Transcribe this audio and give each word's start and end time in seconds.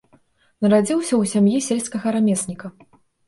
Нарадзіўся 0.65 1.13
ў 1.17 1.23
сям'і 1.33 1.57
сельскага 1.67 2.07
рамесніка. 2.17 2.73